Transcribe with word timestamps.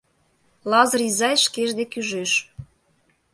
Лазыр 0.69 1.01
изай 1.09 1.35
шкеж 1.43 1.69
дек 1.79 1.91
ӱжеш. 1.99 2.31